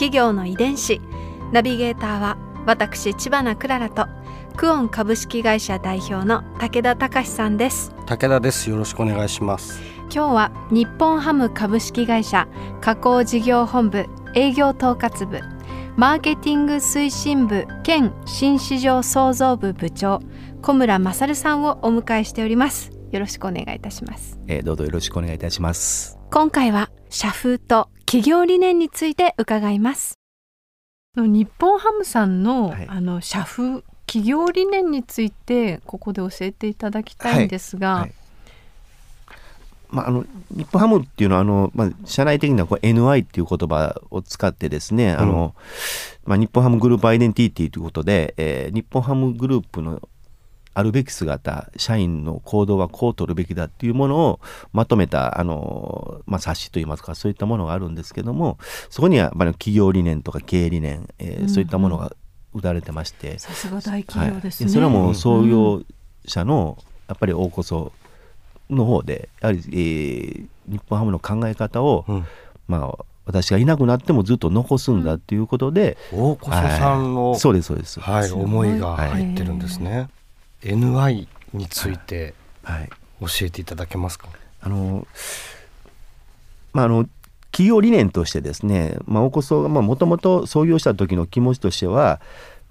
[0.00, 0.98] 企業の遺伝子。
[1.52, 4.06] ナビゲーターは私千葉なクララと
[4.56, 7.94] クオン株式会社代表の武田隆さんです。
[8.06, 8.70] 武田です。
[8.70, 9.82] よろしくお願いします。
[10.04, 12.48] 今日は日本ハム株式会社
[12.80, 15.40] 加工事業本部営業統括部
[15.98, 20.20] マーケティング推進部兼新市場創造部部長
[20.62, 22.90] 小村勝さんをお迎えしております。
[23.10, 26.18] よろしくお願いいたします、えー、どうぞよろしくお願いいたします。
[26.30, 30.18] 今回は社風と企業理念について伺います。
[31.14, 32.86] 日本ハムさんの、はい。
[32.88, 38.12] あの社風企業理念についてここで教えていただきたいんですが、はい。
[39.90, 45.54] まあ、あの日本ハムっていうのはあの、まあ、社内的にはこう NI っていう言葉を使ってですね、あの
[46.24, 50.00] まあ、日本ハムグループアイデンティティということで、えー日本ハムグループの
[50.72, 54.40] あるべき姿社員の行動はこう取るべきだっていうものを
[54.72, 62.12] まとめたあの、まあ、冊子といいますかそういったものがあるんですけどもそこにはやっぱり企業理念とか経営理念、えーそういったものが
[62.52, 65.82] 打たれてまして、さすが大企業ですね、はい、それはもう創業
[66.26, 66.76] 者の
[67.06, 67.92] やっぱり大こそ
[68.68, 72.26] の方でやはり、えー日本ハムの考え方を、うん。
[72.68, 78.00] まあ私がいなくなってもずっと残すんだっていうことで、大小さんの、そうですそうです。
[78.00, 80.08] はい思いが入ってるんですね、
[80.62, 82.90] NI についてはい。
[83.20, 84.28] 教えていただけますか、
[84.60, 85.06] あの
[86.72, 87.06] まああの
[87.52, 92.20] 企業理念としてですね、まあ、大こそがもともと創業した時の気持ちとしては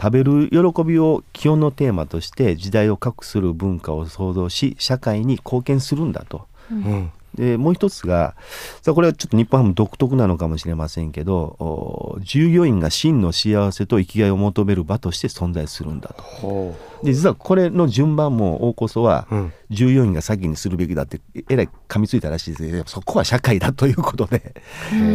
[0.00, 6.46] 食べる喜びを基本のテーマとして時代を画する文化を創造し社会に貢献するんだと。
[6.70, 8.34] うんでもう一つが
[8.82, 16.22] さあこれはちょっと日本ハム独特なのかもしれませんけどお従業員が真の幸せと生きがいを求める場として存在するんだと。
[16.22, 24.54] ほで実はこれの順番も大こそはう、うん、従業員が先にするべきだってえらい噛みついたらしいですけどそこは社会だということで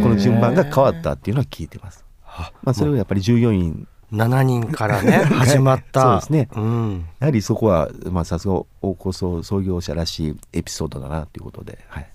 [0.02, 2.04] この順番が変わったっていうのは聞いてます。
[2.36, 6.02] あまあ、それはやっぱり従業員7人からね 始まった。
[6.02, 6.48] そうですね。
[6.56, 12.08] うん、やはりそこはまあさすが大こそ創業者らしいエピソードだなということで、はい。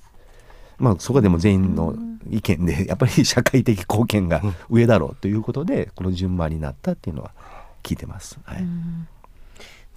[0.77, 1.93] まあ、そこでも全員の
[2.29, 7.31] 意見でやっぱり社会的貢献が上だろうということでこの順番になったっていうのは
[7.83, 8.39] 聞いてます。
[8.43, 8.65] はい。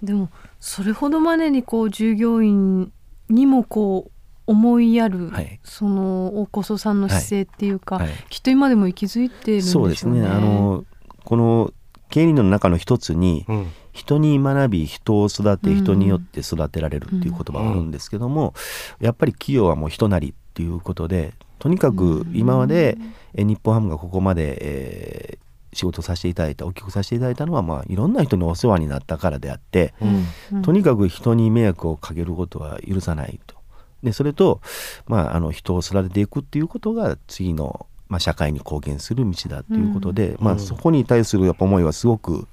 [0.03, 2.91] でもそれほどまでにこう従業員
[3.29, 4.11] にもこう
[4.45, 5.59] 思いやる、はい。
[5.63, 8.09] その大こそさんの姿勢っていうか、はい。
[8.29, 9.71] きっと今でも息づいてるんでしょね。
[9.71, 10.27] そううですね。
[10.27, 10.83] あの
[11.23, 11.71] この
[12.13, 13.67] 経理の中の一つにうん。
[13.91, 15.83] 人に学び人を育てうん。
[15.83, 18.53] 人によって育てられるっていう言葉があるんですけども、
[18.99, 22.97] やっぱり企業はもう人なりっていうことでとにかく今まで、
[23.33, 25.43] え日本ハムがここまで、えー
[25.75, 30.25] 仕事させていただいた大きくさせていただいたのは、まあ、いろんな人にお世話になったからであって、うん。
[30.57, 30.61] うん。
[30.61, 33.55] とにかく人に迷惑をかけることは許さないと。
[34.03, 34.61] でそれと、
[35.07, 42.45] まあ、あの人を育てていくっていうことが次の、まあ、社会に貢献する道だということで、まあ、そこに対するやっぱ思いはすごくやっ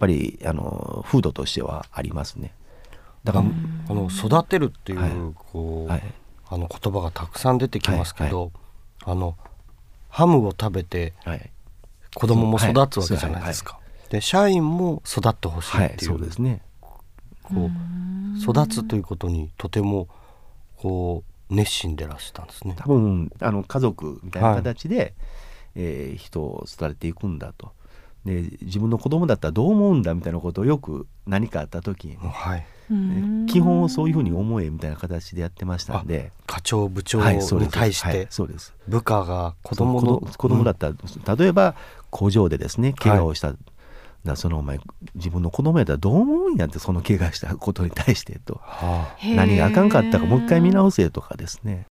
[0.00, 2.54] ぱりあの風土としてはありますね。
[3.22, 3.44] だから、
[3.90, 5.10] あの育てるっていう、はい。
[5.34, 6.02] こう、はい。
[6.48, 8.52] あの言葉がたくさん出てきますけど、
[9.04, 9.36] あの
[10.08, 11.50] ハムを食べてはい。
[12.14, 13.78] 子供も育つわけじゃないですか。
[14.08, 16.62] で社員も育ってほしいはい、っていう,、そうですね。
[17.42, 20.08] こう育つということにとても
[20.78, 22.74] こう熱心でらしたんですね。
[22.76, 25.14] 多分あの家族みたいな形で、
[25.74, 27.72] えー人を育てていくんだと。
[28.24, 33.46] で自分の子供だったらどう思うんだみたいなことをよく何かあった時に、はい、うん。
[33.46, 36.32] 基本をそういうふうに思えみたいな形でやってましたんで。
[36.46, 38.74] 課長部長に対しはいてそうです。
[38.88, 41.76] 部下が子子供供のの子供だったら、例えば
[42.10, 43.54] 工場でですね怪我をした、
[44.26, 44.78] だそのお前
[45.14, 48.60] 自分の子供やったらどう思うんやってその怪我したことに対してと。
[48.62, 49.34] はへー。
[49.34, 51.86] 何があかんかったかもう一回見直せとかですね。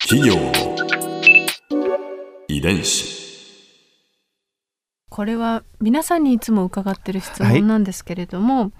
[0.00, 0.52] 企業の
[2.48, 3.22] 遺伝子。
[5.10, 8.72] これは皆さんにいつも伺ってる質問なんですけれども、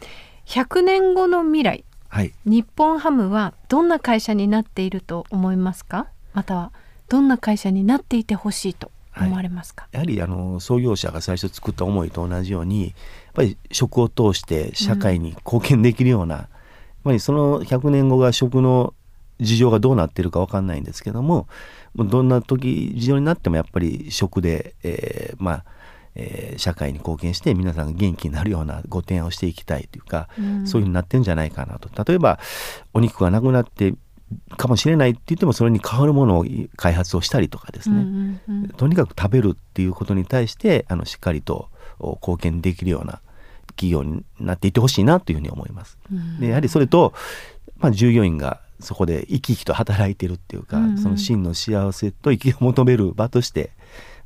[0.46, 2.32] 100年後の未来はい。
[2.44, 6.08] 日本ハムはどんな会社になっていると思いますか？
[6.32, 6.72] または
[7.08, 8.90] どんな会社になっていてほしいと？
[9.16, 12.92] 思われますか、やはりあの創業者が最初作った思いと同じようにやっ
[13.34, 16.48] ぱり食を通して社会に貢献できるような、やっ
[17.04, 18.94] ぱりその100年後が食の
[19.40, 21.48] 事情がどうなってるか分かんないんですけども
[21.96, 25.64] どんな時事情になってもやっぱり食で、えーまあ
[26.14, 31.90] えー社会に貢献して皆さんが元気になるようなご提案をしていきたいというか、そういうふうになってるんじゃないかなと。
[32.04, 32.38] 例えば
[32.92, 33.94] お肉がなくなって
[34.56, 38.68] かもしれないって言ってもそれに代わるものを開発をしたりとかですね、うんうんうん。
[38.68, 41.68] とにかく食べるっていうことに対してあのしっかりと
[41.98, 43.20] お貢献できるような
[43.68, 45.98] 企業になっていってほしいなというふうに思います。
[46.40, 47.12] でやはりそれと、
[47.78, 50.98] まあ、従業員がそこで生き生きと働いてるっていうか、うんうん。
[50.98, 53.70] その真の幸せと生きを求める場として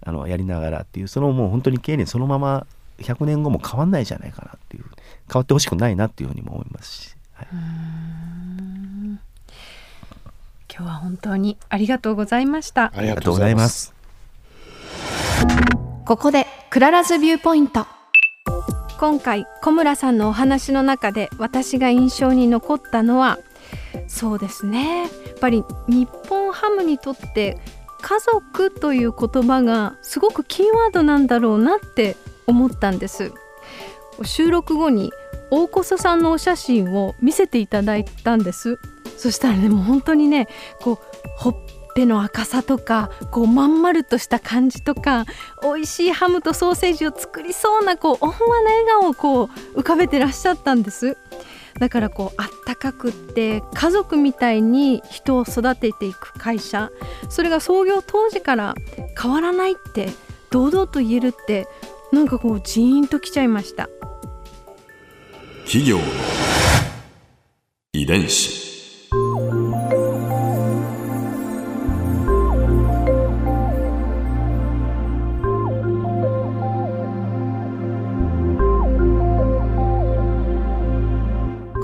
[0.02, 2.66] あのやりながらっていうそのもう本当に経営そのまま
[2.98, 4.84] 100年後も変わんないじゃないかなっていう
[5.30, 7.16] 変わってほしくないなっていうふうにも思いますし。
[7.34, 7.48] はい
[10.78, 12.92] 今日は本当にありがとうございました。
[12.94, 13.92] ありがとうございます。
[16.04, 17.84] ここで Clara's Viewpoint。
[19.00, 23.40] 今回小村さんのお話の中で私が印象に残ったのは
[24.06, 25.02] そうですね。
[25.02, 25.10] やっ
[25.40, 27.58] ぱり日本ハムにとって
[28.00, 32.16] 家族という言葉がすごくキーワードなんだろうなって
[32.46, 33.32] 思ったんです。
[34.22, 35.10] 収録後に
[35.50, 38.78] 大小曽さんのお写真を見せていただいたんです
[39.18, 40.48] そしたらねもう本当にね
[40.80, 41.56] こうほっ
[41.94, 45.24] ぺの赤さとかこうまん丸とした感じとか
[45.62, 51.16] 美味しいハムとソーセージを作りそうなこう温和な笑顔をこう浮かべてらっしゃったんです。
[51.78, 56.90] だからこうあったかくって家族みたいに人を育てていく会社
[57.28, 58.74] それが創業当時から
[59.20, 60.08] 変わらないって
[60.50, 61.68] 堂々と言えるって
[62.12, 63.88] なんかこうジーンときちゃいました。
[65.64, 65.98] 企業
[67.92, 68.67] 遺伝子。